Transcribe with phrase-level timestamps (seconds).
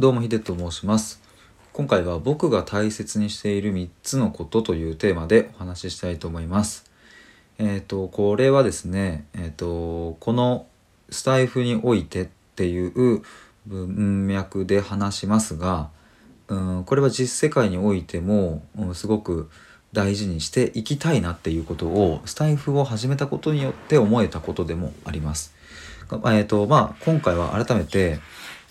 [0.00, 1.20] どうもヒデと申します
[1.74, 6.90] 今回は僕が大切にしている3つのことというテーマでお話ししたいと思います
[7.58, 10.66] えっ、とこれはですねえっ、とこの
[11.10, 13.22] スタイフにおいてっていう
[13.66, 15.90] 文脈で話しますが
[16.48, 19.50] うんこれは実世界においても、うん、すごく
[19.92, 25.54] 大事にしていきたいなっていうことをスタイフを始めたことによって思えたことでもあります。
[26.10, 28.18] えーとまあ、今回は改めて、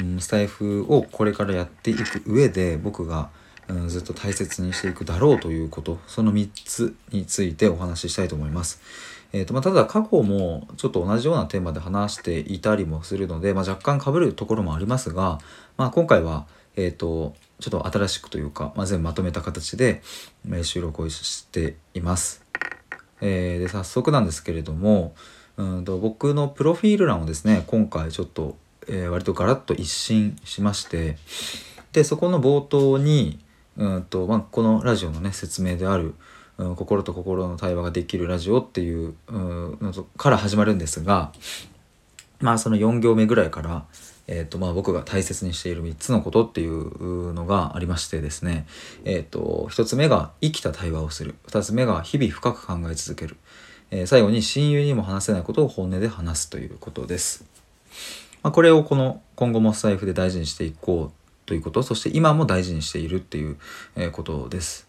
[0.00, 3.30] うん、スタイフをこれからやっていく上で僕が、
[3.68, 8.80] うん、ずっと大切にしていくだろうということその3つについてお話ししたいと思います。
[9.32, 15.40] えーとまあ、ただ過去もちょっと同じようなテーマで話していたりもするので、まあ、若干かぶるところもありますが、
[15.76, 20.02] まあ、今回は、えーと、ちょっと新しくというか、まあ、全部まとめた形で
[20.62, 22.44] 収録をしています。
[23.20, 25.14] えー、で早速なんですけれども
[25.56, 28.56] うんと僕のプロフィール欄をですね今回ちょっと
[28.88, 31.16] えー、割とガラッと一新しまして
[31.92, 33.38] でそこの冒頭に
[33.76, 36.14] うんと、まあ、このラジオのね説明である、
[36.58, 41.32] うん、心と心の対話ができるラジオっていうのから始まるんですが
[42.40, 43.84] まあその4行目ぐらいから、
[44.26, 48.66] えーとまあ、僕が大切にしている3つのことっていうのがありましてですね、
[49.04, 53.36] えーと、1つ目が生きた対話をする2つ目が日々深く考え続ける、
[53.90, 57.44] え、最後に親友にも話せないことを本音で話すということです。
[58.44, 61.12] まあ、これをこの今後もスタイフで大事にしていこう
[61.46, 63.56] ということそして今も大事にしているっていう
[64.12, 64.86] ことです。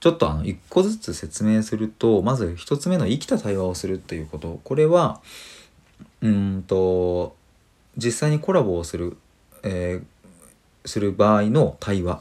[0.00, 4.60] ちょっとあの一個ずつ説明するとまず一つ目の生きた対話をするっていうこと。
[4.64, 5.22] これは
[6.20, 7.34] うんと
[7.96, 9.16] 実際にコラボをする、
[9.62, 12.20] えー、する場合の対話、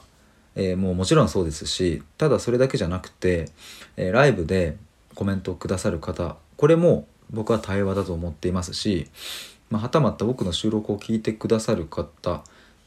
[0.56, 3.50] えー、もうもちろんそうですしただそれだけじゃなくて、
[3.98, 4.78] えー、ライブで
[5.14, 6.38] コメントをくださる方。
[6.56, 9.10] これも僕は対話だと思っていますし
[9.74, 12.44] まあ、はたまた僕の収録を聞いてくださる方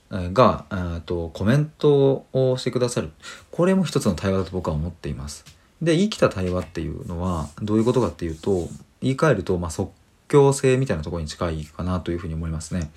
[0.09, 3.11] がとコメントをしてくださる
[3.51, 5.45] これも一つの対話だと僕は思っています。
[5.83, 8.69] で生きた対話っていうのはどういうことかっていうと
[9.03, 9.91] 言い換えると、まあ、即
[10.29, 12.89] 興性みたいなところに近いかなというふうに思いますね。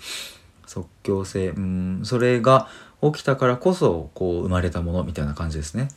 [0.68, 2.68] 即興性うんそれが
[3.02, 5.88] 起きたからこそこう生まれたものみたいな感じですね。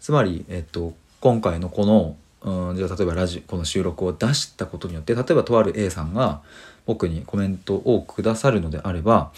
[0.00, 6.40] つまり、えっと、今回のこのうんじゃあ例えばラジこの収録を出したことによって例えばとある A さんが
[6.86, 9.32] 僕にコメントをくださるのであれば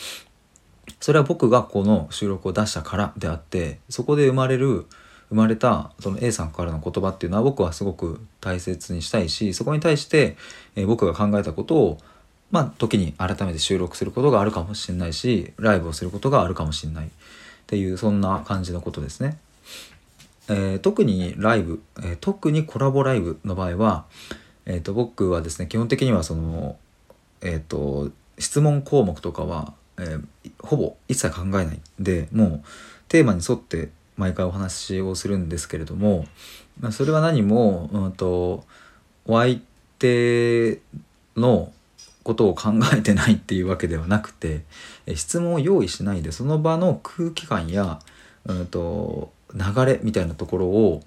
[1.01, 4.87] それは僕がこの収録を出したからであってそこで生まれる
[5.29, 10.37] 生まれたその A さんからの言葉っていうのは僕はすごく大切にしたいしそこに対して、
[10.77, 11.99] え僕が考えたことを
[12.51, 17.11] まあ時に改めて収録することがあるかもしれないしライブをすることがあるかもしれないっ
[17.67, 19.39] ていうそんな感じのことですね。
[20.49, 24.05] えー、特にライブ、えー、特にコラボライブの場合は、
[24.67, 26.77] えーと、僕はですね基本的にはその、
[27.41, 30.25] えーと、質問項目とかは、えー、
[30.61, 31.81] ほぼ一切考えない。
[31.99, 32.63] でもう
[33.09, 36.27] テーマに沿って毎回お話をするんですけれども、
[36.81, 38.65] ま、それは何も、うんと、
[39.27, 39.61] お相
[39.99, 40.81] 手
[41.37, 41.73] の
[42.23, 44.63] ことを考えてないっていうわけではなくて
[45.15, 48.01] 質問を用意しないでその場の空気感や、
[48.47, 51.03] うんと流れみたいなところを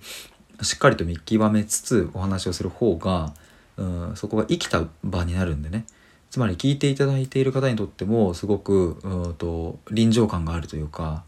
[0.62, 3.34] しっかりと見極めつつお話をする方が、
[3.78, 5.86] うん、そこが生きた場になるんでね。
[6.30, 11.24] つまり聞いていただいている方にとってもすごくうんと臨場感があるというか、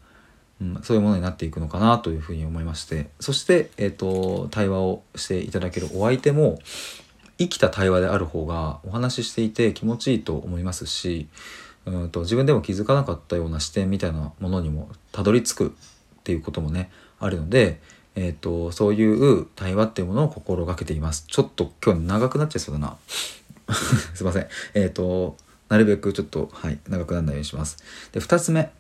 [0.62, 3.10] うん、そういうものになっていくのかなというふうに思いまして。
[3.20, 6.60] そして、えーと、対話をしていただけるお相手も
[7.38, 11.30] 生きた対話である方がお話ししていて気持ちいいと思いますし
[11.86, 15.76] うんと自分でも気づかなかったような視点みたいなものにもたどり着く
[16.30, 17.82] っていうこともねあるので、
[18.14, 21.26] えーと、そういう対話っていうものを心がけています。
[21.28, 22.98] ちょっと今日長くなっちゃいそうだな。
[24.14, 24.48] すいません。
[24.76, 25.38] えっ、ー、と、
[25.70, 27.78] なるべくちょっと、はい、長くならないようにします。
[28.12, 28.72] で、2つ目。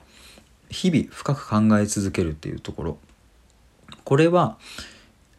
[0.70, 2.98] 日々深く考え続けるっていうところ。
[4.04, 4.58] これは、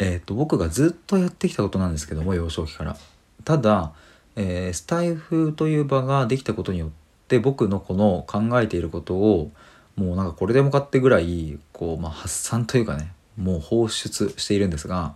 [0.01, 2.97] えーと、僕がずっとやってきたことなんですけども幼少期から。
[3.45, 3.93] ただ、
[4.35, 6.91] えー、スタイフという場ができたことによっ
[7.29, 9.53] て僕のこの考えていることを
[10.01, 15.15] もうなんかこれでもかってぐらいこう、まあ、発散というかねもう放出しているんですが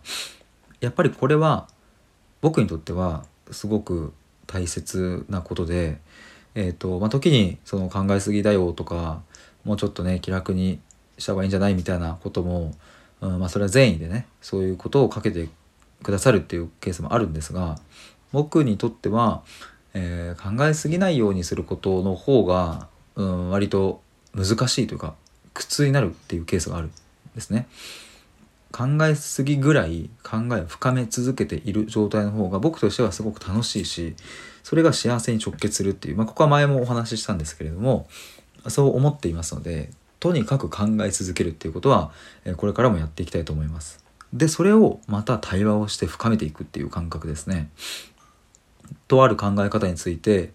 [0.81, 1.66] やっぱりこれは
[2.42, 4.12] 僕にとってはすごく
[4.46, 5.96] 大切なことで、
[6.54, 9.22] えーとまあ、時にその考えすぎだよとか
[9.64, 10.81] もうちょっとね気楽に
[11.16, 12.72] した方がいいんじゃないみたいなことも、
[13.22, 15.48] うんまあ、それは善意でねそういうことをかけて
[16.02, 17.78] くださるっていうケースもあるんですが
[18.32, 19.42] 僕にとっては、
[19.94, 24.03] えー、考えすぎないようにすることの方が、うん、割と
[24.34, 25.14] 難しいというか
[25.52, 26.90] 苦痛になるっていうケースがあるん
[27.34, 27.66] ですね。
[28.72, 34.16] 考えすぎぐらい考えを深め続けている状態の方が僕としてはすごく楽しいし
[34.64, 38.08] それが幸せに直結するっていう、まあ、ここは前もお話ししたんですけれども
[38.66, 39.90] そう思っていますので
[40.25, 42.10] とにかく考え続けるっていうことは、
[42.56, 44.02] これからもやっていきたいと思います。
[44.32, 47.69] でそれをまた対話をして深めていくっていう感覚ですね。
[49.06, 50.54] とある考え方について、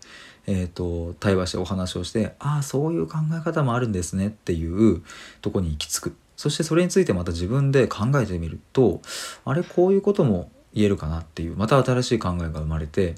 [0.51, 5.03] えーと、対話してお話をしてああそういう考え方もあるんですねっていう
[5.43, 8.99] とこに行き着くそしてそれについてまた自分で考えてみると
[9.45, 13.13] あれこういうことも言えるかなっていうまた新しい考えが生まれて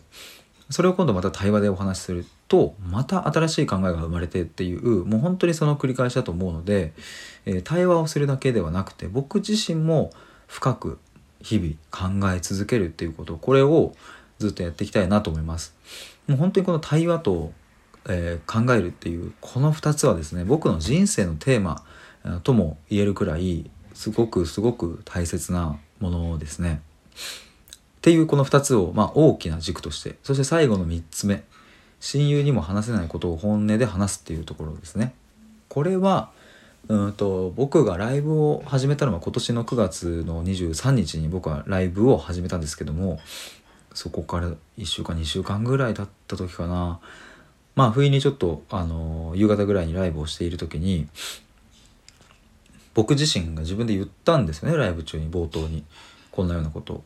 [0.69, 6.91] それを今度また対話でお話しするとまた新しい考えが生まれてっていうもう本当にその繰り返しだと思うので、
[7.45, 10.11] えー、対話をするだけではなくて僕自身も
[10.47, 10.99] 深く
[11.41, 13.93] 日々考え続けるっていうことこれを
[14.39, 15.75] ずっとやっていきたいなと思います。
[16.31, 17.51] もう本当にこの対話と、
[18.09, 21.83] えー、考えるっていうこの2つはですね僕の人生のテーマ
[22.43, 26.81] とも言えるくらいすごくすごく大切なものですね。
[27.13, 27.15] っ
[28.01, 31.43] ていうこの2つを、まあ、大きな軸としてそして最後の3つ目
[31.99, 35.13] 親友にも話せないことを本音で話すっていうところですね。
[35.67, 36.31] これは
[36.87, 43.19] うんと僕がライブを始めたのは今年の9月の23日に僕はライブを始めたんですけども
[43.93, 46.99] そこから1週間2週間ぐらい経った時かな
[47.75, 51.07] まあ不意にちょっとあの夕方ぐらいにライブをしている時に
[52.93, 55.83] 僕自身が自分で言ったんですよねライブ中に冒頭に
[56.31, 57.03] こんなようなことを。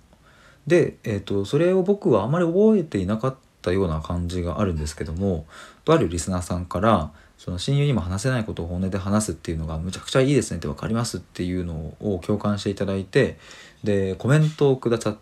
[0.68, 5.46] で、えーと、それを僕はあまり覚えていなかったような感じがあるんですけども
[5.84, 13.38] とあるリスナーさんからその親友にも話せないことを本音で話すっていうのがむちゃくちゃいいですねって分かりますっていうのを共感していただいて
[13.84, 15.18] でコメントをくださっ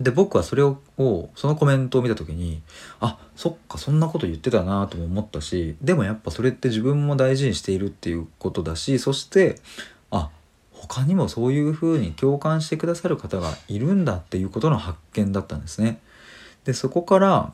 [0.00, 2.60] で僕はそれをそのコメントを見た時に
[3.00, 9.60] あそっかそんなこと言ってたなとも思ったしでもやっぱそれって自分も大事にしているっていうことだしそして
[10.10, 10.30] あ
[10.72, 16.00] 他にもそういうふうに共感してくださる方がいるんだっていうことの発見だったんですね。
[16.64, 17.52] でそこから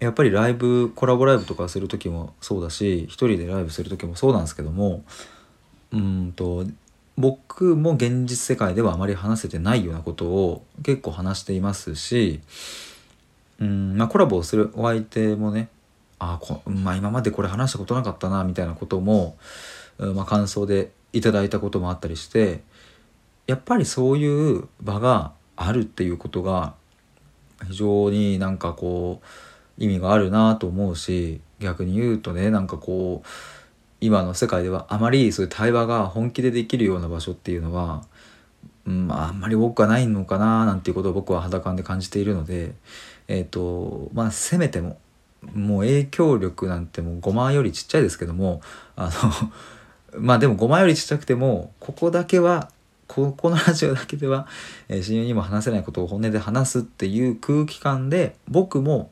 [0.00, 5.02] やっぱりライブコラボライブとかする時もそうだし一人でライブする時もそうなんですけども
[5.92, 6.64] うんと
[7.18, 12.40] 僕も現実世界ではあまり話せてないようなことを結構話していますし
[13.58, 15.68] うんまあコラボをするお相手もね
[16.20, 19.36] あこ、まあ、今までこれ話したことなかったなみたいなことも、
[19.98, 22.60] まあ、感想でいただいたこともあったりして
[23.48, 26.74] やっぱりそういう場があるっていうことが
[27.66, 29.20] 非常になんかこ
[29.78, 33.28] う意味があるなと思うし逆に言うとねなんかこう
[34.00, 38.04] 今の世界ではあまりそういう対話が本気でできるような場所っていうのは、
[38.86, 42.74] うん、あんまり多くはないのかななんていうことを僕は肌感で感じているので
[43.26, 44.98] えっ、ー、とまあせめても
[45.54, 48.60] もう影響力なんてもう5万よりちっちゃいですけども
[48.96, 49.10] あ
[50.12, 52.70] の まあでも5万よりちっちゃくてもここだけは
[53.08, 54.46] ここのラジオだけでは、
[54.88, 59.10] え、親友にも話せないことを本音で話すっていう空気感で僕も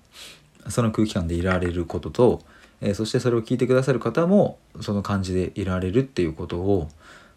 [0.68, 2.42] その空気感でいられることと
[2.80, 6.88] えー、そしてそれを聞いてくださる方もその感じでいられるっていうことを、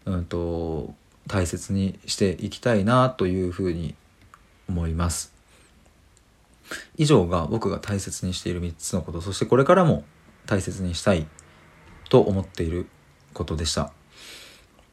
[0.04, 0.94] うんと、
[1.26, 3.94] 大切にしていきたいなというふうに
[4.68, 5.32] 思います。
[6.96, 10.04] 以上が僕が大切にしている3つのことそしてこれからも
[10.46, 11.26] 大切にしたい
[12.10, 12.86] と思っている
[13.32, 13.92] ことでした。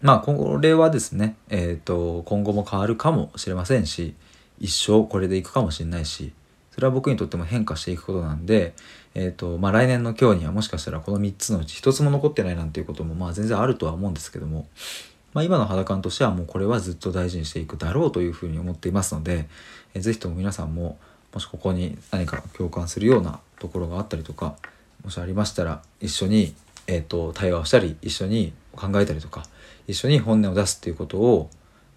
[0.02, 4.16] まあこれはですね、えーと今後も変わるかもしれませんし
[4.60, 6.34] 一生これでいくかもしれないし
[6.78, 8.76] それは僕にとっても変化していくことなんで、
[9.16, 14.68] えーとまあ、来年の今日にはもしかしたらこの3つのうち1つも残ってないなんていうこともまあ全然あるとは思うんですけども、
[15.34, 19.48] まあ、今の肌感としてはもうこれはずっと大事にしていくだろうというふうに思っていますので、
[19.96, 21.00] えー、ぜひとも皆さんも
[21.34, 24.56] もしここに何か共感するようなところがあったりとか
[25.04, 26.54] もしありましたら一緒に、
[26.86, 29.48] えーと、対話をしたり一緒に考えたりとか
[29.88, 31.50] 一緒に本音を出すっていうことを、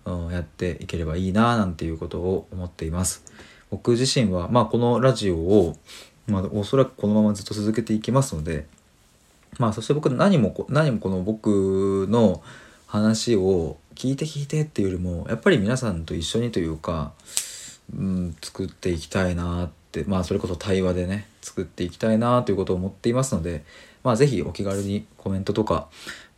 [0.07, 3.50] うん、やっていければいいななんていうことを思っています。
[3.71, 5.77] 僕自身は、まあ、このラジオを、
[6.27, 8.67] まあ、おそらくこのままずっと続けていきますので、
[9.59, 12.43] まあ、そして僕何も何もこの僕の
[12.87, 17.13] 話を聞いて聞いてっていうよりもやっぱり皆さんと一緒にというか、
[17.97, 23.65] うん、作っていきたいなってまあそれこそ対話でね作っていきたいなということを思っていますので、
[24.03, 25.89] まあ、是非お気軽にコメントとか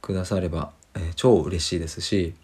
[0.01, 2.35] くだされば、えー、超嬉しいですし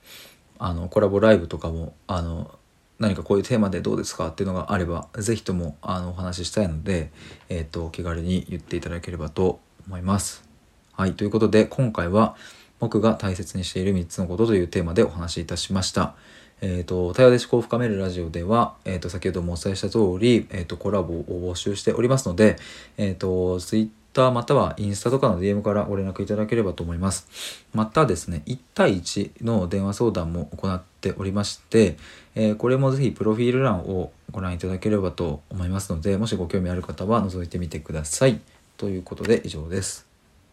[0.59, 2.51] あのコラボライブとかもあの
[2.99, 7.11] 何かこういうテーマでどうですかっていうのがあれば是非ともあのお話ししたいので、
[7.49, 10.45] えーと、お気軽に言っていただければと思います。
[10.93, 12.35] はいということで今回は
[12.81, 16.15] 僕が大切にしている3つのことというテーマでお話しいたしました。
[16.61, 22.57] えーと、対話で思考を深めるラジオでは、えーと、先ほどもお伝えした通り、えー、とコラボを募集しておりますので、
[22.97, 23.61] えー、と
[24.13, 27.65] Twitter またはインスタとかの DM からご連絡いただければと思います。
[27.73, 31.97] またですね、1対1の電話相談も行っておりまして、
[32.35, 38.41] えー、これもぜひプロフィール欄をご覧いただければと思いますので、もしご興味ある方は覗いてみてください。
[38.77, 40.08] ということで以上です。